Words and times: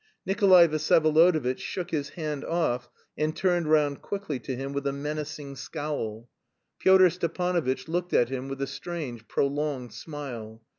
Nikolay 0.25 0.67
Vsyevolodovitch 0.67 1.59
shook 1.59 1.91
his 1.91 2.09
hand 2.17 2.43
off 2.43 2.89
and 3.15 3.35
turned 3.35 3.67
round 3.69 4.01
quickly 4.01 4.39
to 4.39 4.55
him 4.55 4.73
with 4.73 4.87
a 4.87 4.91
menacing 4.91 5.55
scowl. 5.55 6.27
Pyotr 6.79 7.11
Stepanovitch 7.11 7.87
looked 7.87 8.11
at 8.11 8.29
him 8.29 8.47
with 8.47 8.59
a 8.63 8.65
strange, 8.65 9.27
prolonged 9.27 9.93
smile. 9.93 10.63